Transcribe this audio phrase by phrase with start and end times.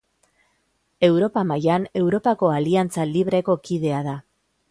[1.07, 4.19] Europa mailan Europako Aliantza Libreko kidea da.